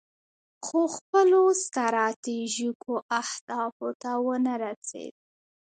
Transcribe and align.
خو 0.65 0.81
خپلو 0.97 1.41
ستراتیژیکو 1.65 2.93
اهدافو 3.21 3.89
ته 4.01 4.11
ونه 4.25 4.53
رسید. 4.63 5.13